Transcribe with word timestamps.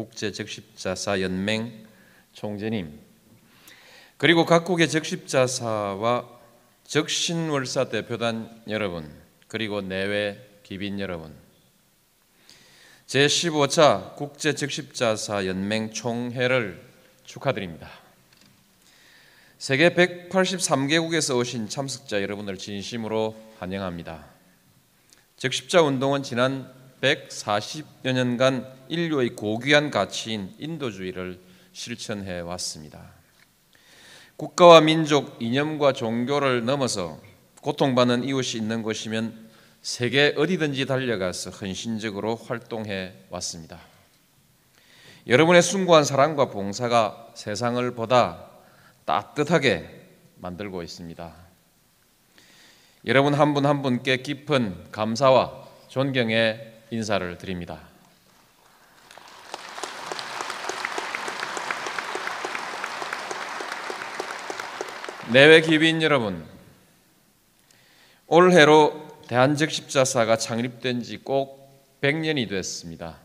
국제 0.00 0.32
적십자사 0.32 1.20
연맹 1.20 1.86
총재님 2.32 2.98
그리고 4.16 4.46
각국의 4.46 4.88
적십자사와 4.88 6.26
적신월사 6.84 7.90
대표단 7.90 8.62
여러분 8.66 9.14
그리고 9.46 9.82
내외 9.82 10.40
기빈 10.62 11.00
여러분 11.00 11.34
제 13.06 13.26
15차 13.26 14.16
국제 14.16 14.54
적십자사 14.54 15.46
연맹 15.46 15.92
총회를 15.92 16.82
축하드립니다. 17.24 17.90
세계 19.58 19.90
183개국에서 19.90 21.36
오신 21.36 21.68
참석자 21.68 22.22
여러분을 22.22 22.56
진심으로 22.56 23.36
환영합니다. 23.58 24.24
적십자 25.36 25.82
운동은 25.82 26.22
지난 26.22 26.79
140여 27.00 28.12
년간 28.12 28.66
인류의 28.88 29.30
고귀한 29.30 29.90
가치인 29.90 30.54
인도주의를 30.58 31.40
실천해 31.72 32.40
왔습니다. 32.40 33.12
국가와 34.36 34.80
민족, 34.80 35.36
이념과 35.40 35.92
종교를 35.92 36.64
넘어서 36.64 37.18
고통받는 37.62 38.24
이웃이 38.24 38.60
있는 38.60 38.82
곳이면 38.82 39.50
세계 39.82 40.34
어디든지 40.36 40.86
달려가서 40.86 41.50
헌신적으로 41.50 42.36
활동해 42.36 43.14
왔습니다. 43.30 43.78
여러분의 45.26 45.62
숭고한 45.62 46.04
사랑과 46.04 46.46
봉사가 46.46 47.32
세상을 47.34 47.94
보다 47.94 48.46
따뜻하게 49.04 50.06
만들고 50.36 50.82
있습니다. 50.82 51.34
여러분 53.06 53.34
한 53.34 53.54
분한 53.54 53.82
분께 53.82 54.18
깊은 54.18 54.90
감사와 54.90 55.68
존경의 55.88 56.69
인사를 56.90 57.38
드립니다. 57.38 57.80
내외 65.32 65.60
기빈 65.60 66.02
여러분, 66.02 66.44
올해로 68.26 69.08
대한적 69.28 69.70
십자사가 69.70 70.36
창립된 70.36 71.02
지 71.02 71.18
꼭 71.18 71.60
100년이 72.00 72.48
됐습니다. 72.48 73.18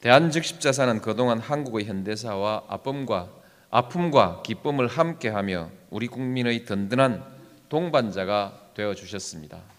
대한적 0.00 0.44
십자사는 0.44 1.00
그동안 1.00 1.38
한국의 1.38 1.86
현대사와 1.86 2.64
아픔과 2.68 3.30
아픔과 3.70 4.42
기쁨을 4.42 4.86
함께하며 4.86 5.70
우리 5.90 6.06
국민의 6.06 6.64
든든한 6.64 7.24
동반자가 7.68 8.70
되어 8.74 8.94
주셨습니다. 8.94 9.73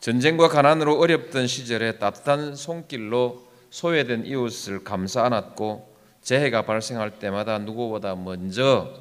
전쟁과 0.00 0.48
가난으로 0.48 0.98
어렵던 0.98 1.46
시절에 1.46 1.98
따뜻한 1.98 2.54
손길로 2.54 3.46
소외된 3.70 4.26
이웃을 4.26 4.84
감싸 4.84 5.24
안았고 5.24 5.96
재해가 6.22 6.62
발생할 6.62 7.18
때마다 7.18 7.58
누구보다 7.58 8.14
먼저 8.14 8.94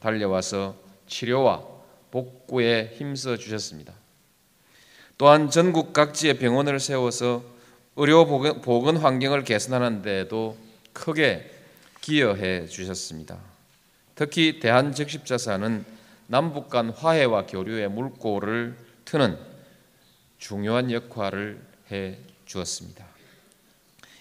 달려와서 0.00 0.76
치료와 1.06 1.62
복구에 2.10 2.92
힘써 2.96 3.36
주셨습니다. 3.36 3.94
또한 5.16 5.50
전국 5.50 5.92
각지에 5.92 6.34
병원을 6.34 6.80
세워서 6.80 7.42
의료 7.96 8.26
보건 8.26 8.96
환경을 8.96 9.44
개선하는 9.44 10.02
데도 10.02 10.56
크게 10.92 11.50
기여해 12.00 12.66
주셨습니다. 12.66 13.38
특히 14.14 14.60
대한적십자사는 14.60 15.84
남북 16.26 16.68
간 16.68 16.90
화해와 16.90 17.46
교류의 17.46 17.88
물꼬를 17.88 18.76
트는 19.04 19.51
중요한 20.42 20.90
역할을 20.90 21.62
해 21.92 22.18
주었습니다. 22.46 23.06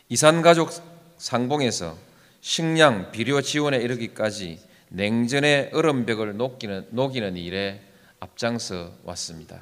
이산 0.08 0.44
가족 0.44 0.70
상봉에서 1.18 1.98
식량, 2.42 3.12
비료 3.12 3.42
지원에 3.42 3.78
이르기까지 3.78 4.60
냉전의 4.90 5.72
얼음벽을 5.74 6.38
녹이는, 6.38 6.90
녹이는 6.92 7.38
일에 7.38 7.82
앞장서 8.20 8.92
왔습니다. 9.04 9.62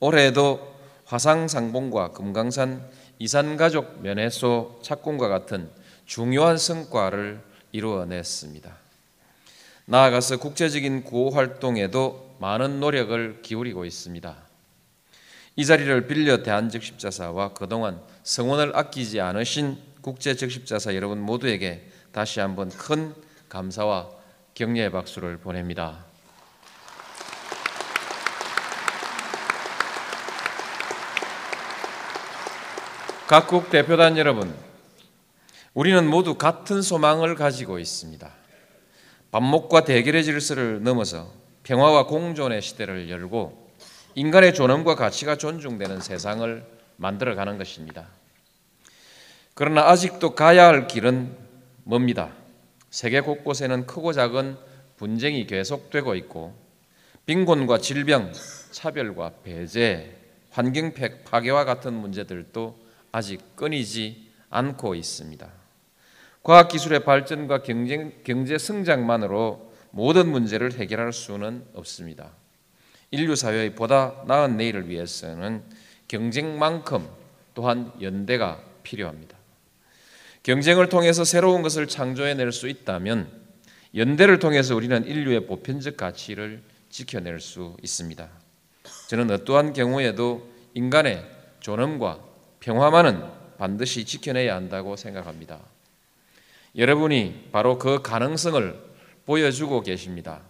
올해에도 0.00 0.74
화상 1.04 1.46
상봉과 1.46 2.12
금강산 2.12 2.82
이산 3.18 3.58
가족 3.58 4.00
면회소 4.00 4.80
착공과 4.82 5.28
같은 5.28 5.68
중요한 6.06 6.56
성과를 6.56 7.42
이루어냈습니다. 7.72 8.74
나아가서 9.84 10.38
국제적인 10.38 11.04
구호 11.04 11.28
활동에도 11.32 12.34
많은 12.40 12.80
노력을 12.80 13.42
기울이고 13.42 13.84
있습니다. 13.84 14.45
이 15.58 15.64
자리를 15.64 16.06
빌려 16.06 16.42
대한적십자사와 16.42 17.54
그동안 17.54 18.00
성원을 18.24 18.76
아끼지 18.76 19.22
않으신 19.22 19.78
국제적십자사 20.02 20.94
여러분 20.94 21.18
모두에게 21.18 21.90
다시 22.12 22.40
한번 22.40 22.68
큰 22.68 23.14
감사와 23.48 24.10
격려의 24.54 24.92
박수를 24.92 25.38
보냅니다. 25.38 26.04
각국 33.26 33.70
대표단 33.70 34.16
여러분, 34.18 34.54
우리는 35.74 36.06
모두 36.06 36.36
같은 36.36 36.80
소망을 36.80 37.34
가지고 37.34 37.78
있습니다. 37.78 38.30
반목과 39.32 39.84
대결의 39.84 40.22
질서를 40.22 40.82
넘어서 40.82 41.32
평화와 41.64 42.06
공존의 42.06 42.62
시대를 42.62 43.10
열고 43.10 43.65
인간의 44.18 44.54
존엄과 44.54 44.94
가치가 44.94 45.36
존중되는 45.36 46.00
세상을 46.00 46.64
만들어가는 46.96 47.58
것입니다. 47.58 48.06
그러나 49.52 49.90
아직도 49.90 50.34
가야 50.34 50.68
할 50.68 50.86
길은 50.86 51.36
멉니다. 51.84 52.32
세계 52.88 53.20
곳곳에는 53.20 53.86
크고 53.86 54.14
작은 54.14 54.56
분쟁이 54.96 55.46
계속되고 55.46 56.14
있고 56.14 56.54
빈곤과 57.26 57.76
질병, 57.76 58.32
차별과 58.70 59.32
배제, 59.44 60.16
환경 60.48 60.94
파괴와 61.26 61.66
같은 61.66 61.92
문제들도 61.92 62.78
아직 63.12 63.54
끊이지 63.54 64.30
않고 64.48 64.94
있습니다. 64.94 65.46
과학 66.42 66.68
기술의 66.68 67.04
발전과 67.04 67.62
경쟁, 67.64 68.14
경제 68.24 68.56
성장만으로 68.56 69.74
모든 69.90 70.30
문제를 70.30 70.72
해결할 70.72 71.12
수는 71.12 71.66
없습니다. 71.74 72.30
인류 73.10 73.36
사회의 73.36 73.74
보다 73.74 74.22
나은 74.26 74.56
내일을 74.56 74.88
위해서는 74.88 75.62
경쟁만큼 76.08 77.08
또한 77.54 77.92
연대가 78.00 78.60
필요합니다. 78.82 79.36
경쟁을 80.42 80.88
통해서 80.88 81.24
새로운 81.24 81.62
것을 81.62 81.88
창조해낼 81.88 82.52
수 82.52 82.68
있다면 82.68 83.28
연대를 83.94 84.38
통해서 84.38 84.76
우리는 84.76 85.04
인류의 85.06 85.46
보편적 85.46 85.96
가치를 85.96 86.62
지켜낼 86.90 87.40
수 87.40 87.76
있습니다. 87.82 88.28
저는 89.08 89.30
어떠한 89.30 89.72
경우에도 89.72 90.48
인간의 90.74 91.24
존엄과 91.60 92.20
평화만은 92.60 93.24
반드시 93.58 94.04
지켜내야 94.04 94.54
한다고 94.54 94.96
생각합니다. 94.96 95.58
여러분이 96.76 97.48
바로 97.52 97.78
그 97.78 98.02
가능성을 98.02 98.78
보여주고 99.24 99.82
계십니다. 99.82 100.42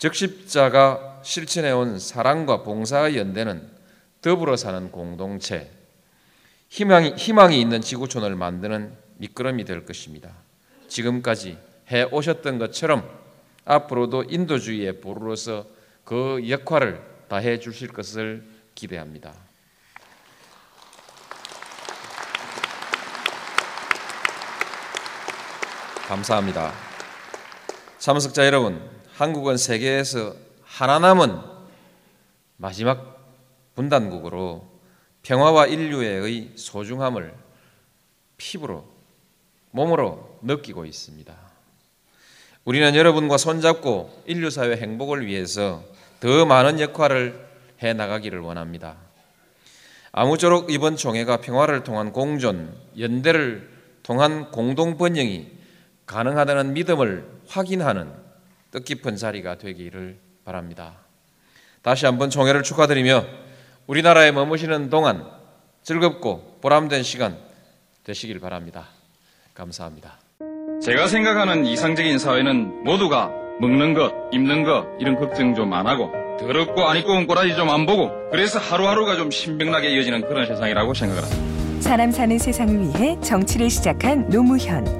적십자가 0.00 1.20
실천해온 1.22 1.98
사랑과 1.98 2.62
봉사의 2.62 3.18
연대는 3.18 3.70
더불어 4.22 4.56
사는 4.56 4.90
공동체, 4.90 5.70
희망이, 6.70 7.12
희망이 7.16 7.60
있는 7.60 7.82
지구촌을 7.82 8.34
만드는 8.34 8.96
미끄럼이 9.18 9.66
될 9.66 9.84
것입니다. 9.84 10.30
지금까지 10.88 11.58
해 11.90 12.04
오셨던 12.04 12.58
것처럼 12.58 13.06
앞으로도 13.66 14.24
인도주의의 14.30 15.02
보루로서 15.02 15.66
그 16.04 16.48
역할을 16.48 17.02
다해 17.28 17.60
주실 17.60 17.88
것을 17.88 18.42
기대합니다. 18.74 19.34
감사합니다. 26.08 26.72
참석자 27.98 28.46
여러분, 28.46 28.99
한국은 29.20 29.58
세계에서 29.58 30.34
하나 30.62 30.98
남은 30.98 31.40
마지막 32.56 33.20
분단국으로 33.74 34.66
평화와 35.20 35.66
인류의 35.66 36.52
소중함을 36.54 37.34
피부로 38.38 38.88
몸으로 39.72 40.38
느끼고 40.40 40.86
있습니다. 40.86 41.36
우리는 42.64 42.94
여러분과 42.94 43.36
손잡고 43.36 44.22
인류 44.24 44.48
사회 44.48 44.74
행복을 44.78 45.26
위해서 45.26 45.84
더 46.20 46.46
많은 46.46 46.80
역할을 46.80 47.46
해 47.82 47.92
나가기를 47.92 48.40
원합니다. 48.40 48.96
아무쪼록 50.12 50.72
이번 50.72 50.96
총회가 50.96 51.42
평화를 51.42 51.84
통한 51.84 52.14
공존, 52.14 52.74
연대를 52.98 53.68
통한 54.02 54.50
공동 54.50 54.96
번영이 54.96 55.46
가능하다는 56.06 56.72
믿음을 56.72 57.30
확인하는 57.48 58.29
뜻깊은 58.70 59.16
자리가 59.16 59.58
되기를 59.58 60.18
바랍니다. 60.44 60.94
다시 61.82 62.06
한번 62.06 62.30
총회를 62.30 62.62
축하드리며 62.62 63.24
우리나라에 63.86 64.32
머무시는 64.32 64.90
동안 64.90 65.26
즐겁고 65.82 66.58
보람된 66.60 67.02
시간 67.02 67.36
되시길 68.04 68.38
바랍니다. 68.40 68.88
감사합니다. 69.54 70.18
제가 70.82 71.06
생각하는 71.08 71.66
이상적인 71.66 72.18
사회는 72.18 72.84
모두가 72.84 73.30
먹는 73.60 73.92
것, 73.94 74.12
입는 74.32 74.64
것 74.64 74.86
이런 74.98 75.16
걱정 75.16 75.54
좀 75.54 75.72
안 75.74 75.86
하고 75.86 76.10
더럽고 76.38 76.82
안 76.88 76.96
입고 76.96 77.12
온 77.12 77.26
꼬라지 77.26 77.54
좀 77.56 77.68
안 77.68 77.84
보고 77.86 78.10
그래서 78.30 78.58
하루하루가 78.58 79.16
좀 79.16 79.30
신명나게 79.30 79.90
이어지는 79.90 80.22
그런 80.26 80.46
세상이라고 80.46 80.94
생각을 80.94 81.22
합니다. 81.22 81.80
사람 81.80 82.10
사는 82.10 82.38
세상을 82.38 82.78
위해 82.80 83.18
정치를 83.20 83.68
시작한 83.68 84.28
노무현. 84.30 84.99